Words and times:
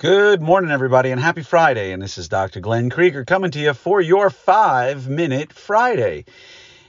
Good 0.00 0.40
morning, 0.40 0.70
everybody, 0.70 1.10
and 1.10 1.20
happy 1.20 1.42
Friday. 1.42 1.92
And 1.92 2.00
this 2.02 2.16
is 2.16 2.26
Dr. 2.26 2.60
Glenn 2.60 2.88
Krieger 2.88 3.26
coming 3.26 3.50
to 3.50 3.58
you 3.58 3.74
for 3.74 4.00
your 4.00 4.30
five 4.30 5.10
minute 5.10 5.52
Friday. 5.52 6.24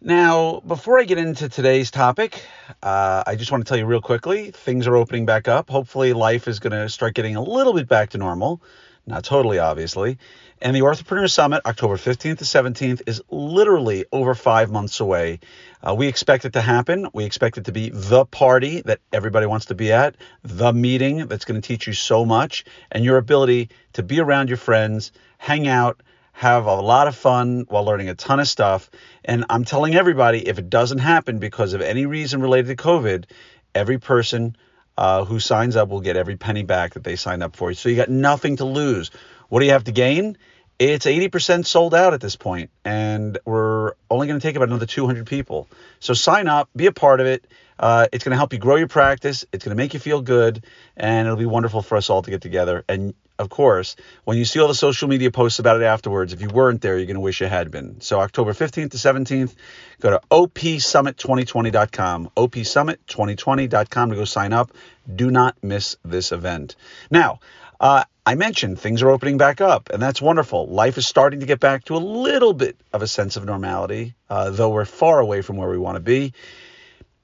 Now, 0.00 0.62
before 0.66 0.98
I 0.98 1.04
get 1.04 1.18
into 1.18 1.50
today's 1.50 1.90
topic, 1.90 2.42
uh, 2.82 3.22
I 3.26 3.36
just 3.36 3.52
want 3.52 3.62
to 3.62 3.68
tell 3.68 3.76
you 3.76 3.84
real 3.84 4.00
quickly 4.00 4.52
things 4.52 4.86
are 4.86 4.96
opening 4.96 5.26
back 5.26 5.48
up. 5.48 5.68
Hopefully, 5.68 6.14
life 6.14 6.48
is 6.48 6.60
going 6.60 6.70
to 6.72 6.88
start 6.88 7.12
getting 7.12 7.36
a 7.36 7.42
little 7.42 7.74
bit 7.74 7.88
back 7.88 8.08
to 8.12 8.16
normal. 8.16 8.62
Not 9.06 9.24
totally, 9.24 9.58
obviously. 9.58 10.18
And 10.62 10.74
the 10.74 10.80
Orthopreneur 10.80 11.30
Summit, 11.30 11.60
October 11.66 11.96
15th 11.96 12.38
to 12.38 12.44
17th, 12.44 13.02
is 13.06 13.20
literally 13.28 14.06
over 14.10 14.34
five 14.34 14.70
months 14.70 14.98
away. 15.00 15.40
Uh, 15.82 15.94
we 15.94 16.06
expect 16.06 16.46
it 16.46 16.54
to 16.54 16.62
happen. 16.62 17.08
We 17.12 17.24
expect 17.24 17.58
it 17.58 17.66
to 17.66 17.72
be 17.72 17.90
the 17.90 18.24
party 18.24 18.80
that 18.82 19.00
everybody 19.12 19.44
wants 19.44 19.66
to 19.66 19.74
be 19.74 19.92
at, 19.92 20.16
the 20.42 20.72
meeting 20.72 21.26
that's 21.26 21.44
going 21.44 21.60
to 21.60 21.66
teach 21.66 21.86
you 21.86 21.92
so 21.92 22.24
much, 22.24 22.64
and 22.90 23.04
your 23.04 23.18
ability 23.18 23.68
to 23.92 24.02
be 24.02 24.20
around 24.20 24.48
your 24.48 24.56
friends, 24.56 25.12
hang 25.36 25.68
out, 25.68 26.02
have 26.32 26.64
a 26.64 26.74
lot 26.74 27.06
of 27.06 27.14
fun 27.14 27.66
while 27.68 27.84
learning 27.84 28.08
a 28.08 28.14
ton 28.14 28.40
of 28.40 28.48
stuff. 28.48 28.90
And 29.24 29.44
I'm 29.50 29.64
telling 29.64 29.94
everybody 29.94 30.48
if 30.48 30.58
it 30.58 30.70
doesn't 30.70 30.98
happen 30.98 31.38
because 31.38 31.74
of 31.74 31.82
any 31.82 32.06
reason 32.06 32.40
related 32.40 32.76
to 32.76 32.82
COVID, 32.82 33.26
every 33.74 33.98
person 33.98 34.56
uh, 34.96 35.24
who 35.24 35.40
signs 35.40 35.76
up 35.76 35.88
will 35.88 36.00
get 36.00 36.16
every 36.16 36.36
penny 36.36 36.62
back 36.62 36.94
that 36.94 37.04
they 37.04 37.16
signed 37.16 37.42
up 37.42 37.56
for. 37.56 37.72
So 37.74 37.88
you 37.88 37.96
got 37.96 38.10
nothing 38.10 38.56
to 38.56 38.64
lose. 38.64 39.10
What 39.48 39.60
do 39.60 39.66
you 39.66 39.72
have 39.72 39.84
to 39.84 39.92
gain? 39.92 40.36
It's 40.78 41.06
80% 41.06 41.66
sold 41.66 41.94
out 41.94 42.14
at 42.14 42.20
this 42.20 42.34
point, 42.34 42.70
and 42.84 43.38
we're 43.44 43.92
only 44.10 44.26
going 44.26 44.40
to 44.40 44.46
take 44.46 44.56
about 44.56 44.68
another 44.68 44.86
200 44.86 45.26
people. 45.26 45.68
So 46.00 46.14
sign 46.14 46.48
up, 46.48 46.68
be 46.74 46.86
a 46.86 46.92
part 46.92 47.20
of 47.20 47.26
it. 47.26 47.46
Uh, 47.78 48.06
it's 48.12 48.24
going 48.24 48.32
to 48.32 48.36
help 48.36 48.52
you 48.52 48.58
grow 48.58 48.76
your 48.76 48.88
practice. 48.88 49.44
It's 49.52 49.64
going 49.64 49.76
to 49.76 49.80
make 49.80 49.94
you 49.94 50.00
feel 50.00 50.20
good, 50.20 50.64
and 50.96 51.26
it'll 51.26 51.38
be 51.38 51.46
wonderful 51.46 51.80
for 51.80 51.96
us 51.96 52.10
all 52.10 52.22
to 52.22 52.30
get 52.30 52.40
together. 52.40 52.84
And 52.88 53.14
of 53.38 53.50
course, 53.50 53.96
when 54.24 54.36
you 54.36 54.44
see 54.44 54.60
all 54.60 54.68
the 54.68 54.74
social 54.74 55.08
media 55.08 55.30
posts 55.30 55.58
about 55.58 55.80
it 55.80 55.84
afterwards, 55.84 56.32
if 56.32 56.40
you 56.40 56.48
weren't 56.48 56.80
there, 56.80 56.96
you're 56.96 57.06
going 57.06 57.14
to 57.14 57.20
wish 57.20 57.40
you 57.40 57.46
had 57.46 57.70
been. 57.70 58.00
So 58.00 58.20
October 58.20 58.52
15th 58.52 58.92
to 58.92 58.96
17th, 58.96 59.54
go 60.00 60.10
to 60.10 60.20
opsummit2020.com, 60.30 62.30
opsummit2020.com 62.36 64.10
to 64.10 64.16
go 64.16 64.24
sign 64.24 64.52
up. 64.52 64.72
Do 65.14 65.30
not 65.30 65.56
miss 65.62 65.96
this 66.04 66.32
event. 66.32 66.76
Now, 67.10 67.40
uh, 67.80 68.04
I 68.26 68.36
mentioned 68.36 68.78
things 68.78 69.02
are 69.02 69.10
opening 69.10 69.36
back 69.36 69.60
up, 69.60 69.90
and 69.90 70.00
that's 70.00 70.22
wonderful. 70.22 70.66
Life 70.66 70.96
is 70.96 71.06
starting 71.06 71.40
to 71.40 71.46
get 71.46 71.60
back 71.60 71.84
to 71.84 71.96
a 71.96 71.98
little 71.98 72.54
bit 72.54 72.80
of 72.90 73.02
a 73.02 73.06
sense 73.06 73.36
of 73.36 73.44
normality, 73.44 74.14
uh, 74.30 74.48
though 74.48 74.70
we're 74.70 74.86
far 74.86 75.20
away 75.20 75.42
from 75.42 75.58
where 75.58 75.68
we 75.68 75.76
want 75.76 75.96
to 75.96 76.00
be. 76.00 76.32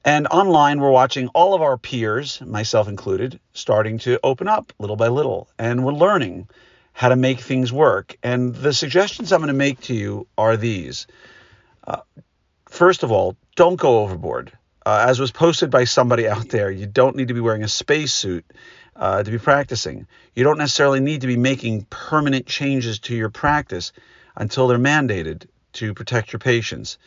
And 0.05 0.27
online, 0.27 0.79
we're 0.79 0.91
watching 0.91 1.29
all 1.29 1.55
of 1.55 1.63
our 1.63 1.79
peers, 1.79 2.43
myself 2.43 2.87
included, 2.87 3.41
starting 3.55 3.99
to 4.01 4.21
open 4.23 4.47
up 4.47 4.75
little 4.79 4.97
by 4.97 5.09
little, 5.09 5.49
and 5.59 5.87
we're 5.87 5.93
learning 5.93 6.49
how 6.93 7.09
to 7.09 7.17
make 7.17 7.41
things 7.41 7.73
work. 7.73 8.17
And 8.23 8.55
the 8.55 8.75
suggestions 8.75 9.33
I'm 9.33 9.41
going 9.41 9.49
to 9.49 9.55
make 9.55 9.81
to 9.83 9.95
you 9.95 10.27
are 10.37 10.59
these. 10.59 11.07
Uh, 11.87 12.01
first 12.69 13.05
of 13.05 13.11
all, 13.11 13.37
don't 13.57 13.77
go 13.77 14.01
overboard. 14.01 14.53
Uh, 14.85 15.07
as 15.09 15.19
was 15.19 15.31
posted 15.31 15.71
by 15.71 15.85
somebody 15.85 16.29
out 16.29 16.51
there, 16.51 16.71
you 16.71 16.87
don't 16.87 17.17
need 17.17 17.29
to 17.29 17.35
be 17.35 17.41
wearing 17.41 17.63
a 17.63 17.69
spacesuit 17.69 18.45
uh, 18.97 19.23
to 19.23 19.31
be 19.31 19.39
practicing. 19.39 20.07
You 20.35 20.45
don't 20.45 20.59
necessarily 20.59 21.01
need 21.01 21.23
to 21.23 21.27
be 21.27 21.37
making 21.37 21.87
permanent 21.91 22.47
changes 22.47 22.99
to 23.01 23.15
your 23.15 23.31
practice 23.31 23.93
until 24.37 24.69
they're 24.69 24.79
mandated 24.79 25.47
to 25.75 25.95
protect 25.95 26.33
your 26.33 26.41
patients. 26.41 26.99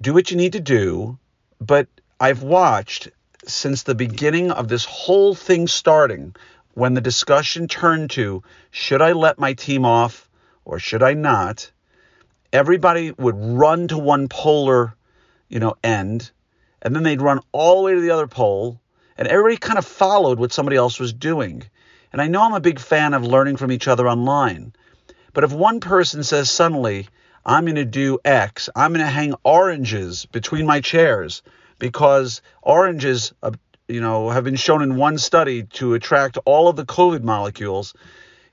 Do 0.00 0.14
what 0.14 0.30
you 0.30 0.36
need 0.36 0.52
to 0.52 0.60
do, 0.60 1.18
but 1.60 1.88
I've 2.18 2.42
watched 2.42 3.08
since 3.46 3.82
the 3.82 3.94
beginning 3.94 4.50
of 4.50 4.68
this 4.68 4.84
whole 4.84 5.34
thing 5.34 5.66
starting 5.66 6.34
when 6.74 6.94
the 6.94 7.00
discussion 7.00 7.68
turned 7.68 8.10
to 8.10 8.42
should 8.70 9.02
I 9.02 9.12
let 9.12 9.38
my 9.38 9.54
team 9.54 9.84
off 9.84 10.28
or 10.64 10.78
should 10.78 11.02
I 11.02 11.14
not? 11.14 11.70
Everybody 12.52 13.12
would 13.12 13.36
run 13.36 13.88
to 13.88 13.98
one 13.98 14.28
polar, 14.28 14.94
you 15.48 15.60
know, 15.60 15.74
end, 15.82 16.30
and 16.82 16.94
then 16.94 17.02
they'd 17.02 17.22
run 17.22 17.40
all 17.52 17.76
the 17.76 17.82
way 17.82 17.94
to 17.94 18.00
the 18.00 18.10
other 18.10 18.26
pole 18.26 18.79
and 19.20 19.28
everybody 19.28 19.58
kind 19.58 19.78
of 19.78 19.84
followed 19.84 20.38
what 20.38 20.50
somebody 20.50 20.78
else 20.78 20.98
was 20.98 21.12
doing. 21.12 21.62
And 22.10 22.22
I 22.22 22.26
know 22.26 22.42
I'm 22.42 22.54
a 22.54 22.60
big 22.60 22.80
fan 22.80 23.12
of 23.12 23.22
learning 23.22 23.58
from 23.58 23.70
each 23.70 23.86
other 23.86 24.08
online. 24.08 24.72
But 25.34 25.44
if 25.44 25.52
one 25.52 25.80
person 25.80 26.24
says 26.24 26.50
suddenly, 26.50 27.06
I'm 27.44 27.66
going 27.66 27.76
to 27.76 27.84
do 27.84 28.18
X, 28.24 28.70
I'm 28.74 28.92
going 28.92 29.04
to 29.04 29.12
hang 29.12 29.34
oranges 29.44 30.24
between 30.24 30.64
my 30.64 30.80
chairs 30.80 31.42
because 31.78 32.40
oranges, 32.62 33.34
uh, 33.42 33.52
you 33.88 34.00
know, 34.00 34.30
have 34.30 34.44
been 34.44 34.56
shown 34.56 34.82
in 34.82 34.96
one 34.96 35.18
study 35.18 35.64
to 35.64 35.92
attract 35.92 36.38
all 36.46 36.68
of 36.68 36.76
the 36.76 36.86
COVID 36.86 37.22
molecules, 37.22 37.92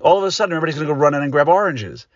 all 0.01 0.17
of 0.17 0.25
a 0.25 0.31
sudden 0.31 0.53
everybody's 0.53 0.75
going 0.75 0.88
to 0.88 0.94
go 0.94 0.99
run 0.99 1.13
in 1.13 1.23
and 1.23 1.31
grab 1.31 1.47
oranges, 1.47 2.07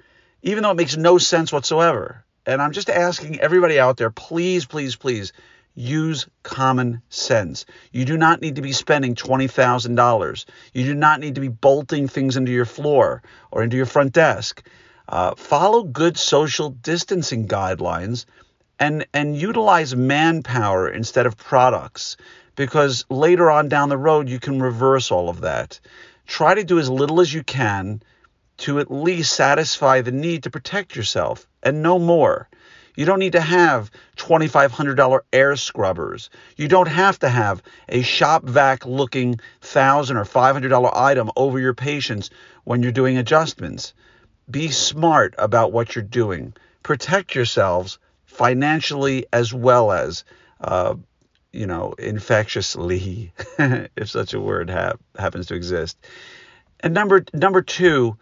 even 0.44 0.64
though 0.64 0.72
it 0.72 0.78
makes 0.78 0.98
no 0.98 1.18
sense 1.18 1.54
whatsoever. 1.54 2.26
And 2.46 2.62
I'm 2.62 2.74
just 2.74 2.90
asking 2.90 3.40
everybody 3.40 3.80
out 3.80 3.96
there, 3.96 4.10
please, 4.10 4.66
please, 4.66 4.98
please 4.98 5.32
Use 5.74 6.28
common 6.44 7.02
sense. 7.10 7.66
You 7.92 8.06
do 8.06 8.18
not 8.18 8.42
need 8.42 8.58
to 8.58 8.62
be 8.62 8.74
spending 8.74 9.16
$20,000. 9.16 10.46
You 10.74 10.84
do 10.84 10.96
not 10.96 11.20
need 11.20 11.36
to 11.36 11.42
be 11.42 11.48
bolting 11.48 12.08
things 12.08 12.36
into 12.38 12.52
your 12.52 12.66
floor 12.66 13.24
or 13.52 13.64
into 13.64 13.78
your 13.78 13.86
front 13.86 14.14
desk. 14.14 14.68
Uh, 15.08 15.36
follow 15.36 15.84
good 15.84 16.18
social 16.18 16.70
distancing 16.70 17.48
guidelines 17.48 18.26
and, 18.80 19.06
and 19.14 19.38
utilize 19.38 19.96
manpower 19.96 20.90
instead 20.90 21.26
of 21.26 21.38
products 21.38 22.18
because 22.56 23.06
later 23.10 23.50
on 23.50 23.70
down 23.70 23.90
the 23.90 23.98
road 23.98 24.28
you 24.28 24.40
can 24.40 24.62
reverse 24.62 25.12
all 25.12 25.30
of 25.30 25.42
that. 25.42 25.80
Try 26.28 26.56
to 26.56 26.64
do 26.64 26.80
as 26.80 26.90
little 26.90 27.22
as 27.22 27.34
you 27.34 27.44
can 27.44 28.02
to 28.58 28.80
at 28.80 28.92
least 28.92 29.34
satisfy 29.34 30.02
the 30.02 30.12
need 30.12 30.44
to 30.44 30.50
protect 30.50 30.96
yourself 30.96 31.48
and 31.64 31.82
no 31.82 31.98
more. 31.98 32.48
You 32.96 33.06
don't 33.06 33.20
need 33.20 33.34
to 33.34 33.42
have 33.42 33.92
$2,500 34.18 35.22
air 35.32 35.56
scrubbers. 35.56 36.30
You 36.58 36.68
don't 36.68 36.88
have 36.88 37.20
to 37.20 37.30
have 37.30 37.64
a 37.90 38.02
shop 38.02 38.44
vac 38.44 38.86
looking 38.86 39.30
1,000 39.62 40.18
or 40.18 40.26
$500 40.26 40.92
item 40.96 41.32
over 41.36 41.60
your 41.60 41.74
patients 41.74 42.30
when 42.64 42.84
you're 42.84 42.92
doing 42.92 43.18
adjustments. 43.18 43.94
Be 44.50 44.70
smart 44.70 45.34
about 45.38 45.72
what 45.72 45.96
you're 45.96 46.04
doing. 46.04 46.54
Protect 46.84 47.36
yourselves 47.36 48.00
financially 48.26 49.26
as 49.32 49.54
well 49.54 49.92
as, 49.92 50.24
uh, 50.60 50.96
you 51.52 51.68
know, 51.68 51.94
infectiously, 51.98 53.32
if 53.60 54.10
such 54.10 54.34
a 54.34 54.40
word 54.40 54.70
ha- 54.70 54.94
happens 55.18 55.48
to 55.48 55.56
exist. 55.56 55.98
And 56.80 56.94
number 56.94 57.24
number 57.34 57.62
two, 57.62 58.18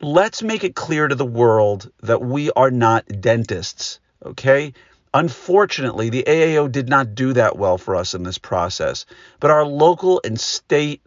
let's 0.00 0.42
make 0.42 0.64
it 0.64 0.74
clear 0.74 1.08
to 1.08 1.14
the 1.14 1.24
world 1.26 1.90
that 2.02 2.22
we 2.22 2.50
are 2.52 2.70
not 2.70 3.06
dentists. 3.20 4.00
Okay? 4.24 4.72
Unfortunately, 5.12 6.10
the 6.10 6.24
AAO 6.26 6.70
did 6.70 6.88
not 6.88 7.14
do 7.14 7.32
that 7.34 7.56
well 7.56 7.78
for 7.78 7.94
us 7.94 8.14
in 8.14 8.24
this 8.24 8.38
process, 8.38 9.06
but 9.38 9.50
our 9.50 9.64
local 9.64 10.20
and 10.24 10.40
state 10.40 11.00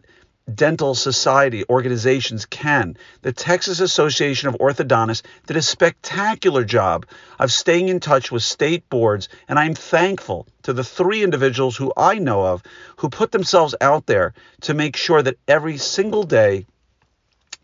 dental 0.54 0.94
society 0.94 1.62
organizations 1.68 2.46
can. 2.46 2.96
The 3.20 3.32
Texas 3.32 3.80
Association 3.80 4.48
of 4.48 4.56
Orthodontists 4.56 5.22
did 5.46 5.58
a 5.58 5.62
spectacular 5.62 6.64
job 6.64 7.06
of 7.38 7.52
staying 7.52 7.88
in 7.88 8.00
touch 8.00 8.32
with 8.32 8.42
state 8.42 8.88
boards, 8.88 9.28
and 9.46 9.58
I'm 9.58 9.74
thankful 9.74 10.46
to 10.62 10.72
the 10.72 10.84
three 10.84 11.22
individuals 11.22 11.76
who 11.76 11.92
I 11.96 12.18
know 12.18 12.46
of 12.46 12.62
who 12.96 13.10
put 13.10 13.32
themselves 13.32 13.74
out 13.80 14.06
there 14.06 14.32
to 14.62 14.74
make 14.74 14.96
sure 14.96 15.22
that 15.22 15.38
every 15.46 15.76
single 15.76 16.22
day 16.22 16.66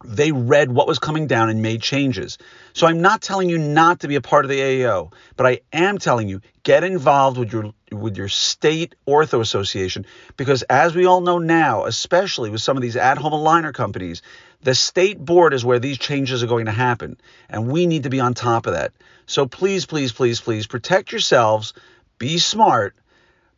they 0.05 0.33
read 0.33 0.71
what 0.71 0.87
was 0.87 0.99
coming 0.99 1.27
down 1.27 1.49
and 1.49 1.63
made 1.63 1.81
changes. 1.81 2.39
So 2.75 2.87
I'm 2.87 3.01
not 3.01 3.23
telling 3.23 3.49
you 3.49 3.59
not 3.59 4.01
to 4.01 4.09
be 4.09 4.17
a 4.17 4.21
part 4.21 4.45
of 4.45 4.51
the 4.51 4.61
AAO, 4.61 5.13
but 5.37 5.47
I 5.47 5.61
am 5.73 5.99
telling 5.99 6.29
you 6.29 6.43
get 6.63 6.85
involved 6.85 7.39
with 7.39 7.53
your 7.53 7.73
with 7.91 8.17
your 8.17 8.29
state 8.29 8.95
ortho 9.07 9.41
association 9.41 10.05
because 10.37 10.63
as 10.65 10.95
we 10.95 11.07
all 11.07 11.21
know 11.21 11.39
now, 11.39 11.85
especially 11.85 12.51
with 12.51 12.61
some 12.61 12.77
of 12.77 12.83
these 12.83 12.97
at-home 12.97 13.33
aligner 13.33 13.73
companies, 13.73 14.21
the 14.63 14.75
state 14.75 15.19
board 15.19 15.55
is 15.55 15.65
where 15.65 15.79
these 15.79 15.99
changes 15.99 16.43
are 16.43 16.49
going 16.49 16.67
to 16.67 16.73
happen 16.73 17.17
and 17.49 17.71
we 17.71 17.87
need 17.87 18.03
to 18.03 18.11
be 18.11 18.21
on 18.21 18.35
top 18.35 18.67
of 18.67 18.75
that. 18.75 18.93
So 19.27 19.47
please 19.47 19.87
please 19.87 20.13
please 20.13 20.41
please 20.41 20.67
protect 20.67 21.13
yourselves, 21.13 21.73
be 22.19 22.39
smart 22.39 22.95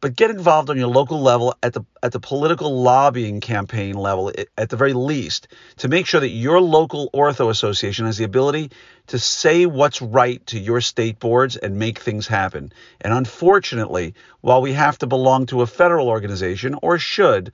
but 0.01 0.17
get 0.17 0.31
involved 0.31 0.71
on 0.71 0.77
your 0.77 0.89
local 0.89 1.21
level 1.21 1.55
at 1.63 1.73
the 1.73 1.83
at 2.03 2.13
the 2.13 2.21
political 2.21 2.83
lobbying 2.83 3.41
campaign 3.41 3.95
level 3.95 4.33
at 4.57 4.69
the 4.69 4.77
very 4.77 4.93
least 4.93 5.49
to 5.79 5.89
make 5.89 6.07
sure 6.07 6.21
that 6.21 6.29
your 6.29 6.61
local 6.61 7.11
ortho 7.13 7.51
association 7.51 8.07
has 8.07 8.17
the 8.17 8.25
ability 8.25 8.71
to 9.09 9.19
say 9.19 9.67
what's 9.67 10.03
right 10.03 10.45
to 10.47 10.59
your 10.59 10.81
state 10.81 11.19
boards 11.19 11.57
and 11.57 11.79
make 11.79 11.99
things 11.99 12.27
happen. 12.27 12.73
And 13.01 13.13
unfortunately, 13.13 14.15
while 14.41 14.63
we 14.63 14.73
have 14.73 14.99
to 14.99 15.07
belong 15.07 15.47
to 15.47 15.63
a 15.63 15.67
federal 15.67 16.09
organization 16.09 16.77
or 16.83 16.99
should, 16.99 17.53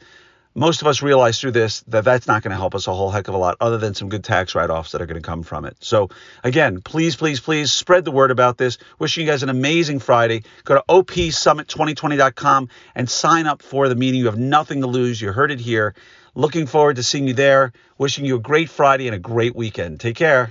most 0.54 0.82
of 0.82 0.86
us 0.86 1.02
realize 1.02 1.40
through 1.40 1.52
this 1.52 1.80
that 1.88 2.04
that's 2.04 2.26
not 2.26 2.42
going 2.42 2.50
to 2.50 2.56
help 2.56 2.74
us 2.74 2.86
a 2.86 2.92
whole 2.92 3.10
heck 3.10 3.28
of 3.28 3.34
a 3.34 3.38
lot 3.38 3.56
other 3.60 3.78
than 3.78 3.94
some 3.94 4.08
good 4.08 4.24
tax 4.24 4.54
write-offs 4.54 4.92
that 4.92 5.00
are 5.00 5.06
going 5.06 5.20
to 5.20 5.26
come 5.26 5.42
from 5.42 5.64
it. 5.64 5.76
So 5.80 6.10
again, 6.44 6.80
please, 6.80 7.16
please, 7.16 7.40
please 7.40 7.72
spread 7.72 8.04
the 8.04 8.10
word 8.10 8.30
about 8.30 8.58
this. 8.58 8.78
Wishing 8.98 9.24
you 9.24 9.30
guys 9.30 9.42
an 9.42 9.48
amazing 9.48 10.00
Friday. 10.00 10.44
Go 10.64 10.74
to 10.74 10.84
opsummit2020.com 10.88 12.68
and 12.94 13.08
sign 13.08 13.46
up 13.46 13.62
for 13.62 13.88
the 13.88 13.96
meeting. 13.96 14.20
You 14.20 14.26
have 14.26 14.38
nothing 14.38 14.82
to 14.82 14.86
lose. 14.86 15.20
You 15.20 15.32
heard 15.32 15.50
it 15.50 15.60
here. 15.60 15.94
Looking 16.34 16.66
forward 16.66 16.96
to 16.96 17.02
seeing 17.02 17.28
you 17.28 17.34
there. 17.34 17.72
Wishing 17.98 18.24
you 18.24 18.36
a 18.36 18.40
great 18.40 18.70
Friday 18.70 19.06
and 19.06 19.14
a 19.14 19.18
great 19.18 19.54
weekend. 19.54 20.00
Take 20.00 20.16
care. 20.16 20.50